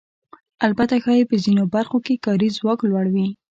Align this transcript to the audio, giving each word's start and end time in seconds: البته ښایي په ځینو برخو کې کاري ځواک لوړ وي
البته 0.65 0.93
ښایي 1.03 1.23
په 1.29 1.35
ځینو 1.43 1.63
برخو 1.75 1.97
کې 2.05 2.21
کاري 2.25 2.49
ځواک 2.57 2.79
لوړ 2.89 3.05
وي 3.13 3.27